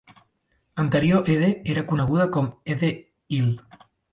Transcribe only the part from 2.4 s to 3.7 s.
a Ede-Ile.